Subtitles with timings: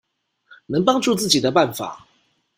[0.65, 2.07] 能幫助自己的辦法